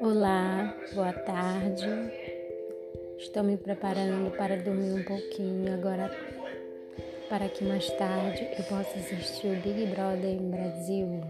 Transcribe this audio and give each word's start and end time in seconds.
Olá, 0.00 0.74
boa 0.92 1.12
tarde. 1.12 1.88
Estou 3.18 3.42
me 3.42 3.56
preparando 3.56 4.30
para 4.36 4.56
dormir 4.56 4.92
um 4.92 5.04
pouquinho 5.04 5.72
agora, 5.74 6.10
para 7.28 7.48
que 7.48 7.64
mais 7.64 7.88
tarde 7.90 8.48
eu 8.58 8.64
possa 8.64 8.98
assistir 8.98 9.48
o 9.48 9.56
Big 9.60 9.86
Brother 9.86 10.30
em 10.30 10.50
Brasil. 10.50 11.20